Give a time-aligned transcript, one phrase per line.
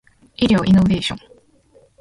[0.37, 1.19] 医療イノベーション